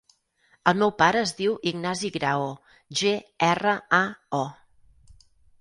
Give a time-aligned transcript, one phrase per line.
[0.71, 2.49] El meu pare es diu Ignasi Grao:
[3.03, 3.13] ge,
[3.51, 4.03] erra, a,
[4.43, 5.25] o.